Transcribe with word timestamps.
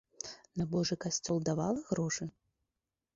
На 0.61 0.65
божы 0.71 0.95
касцёл 1.05 1.37
давала 1.49 1.83
грошы? 1.91 2.25